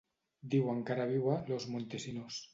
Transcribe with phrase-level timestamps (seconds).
[0.53, 2.43] Diuen que ara viu a Los Montesinos.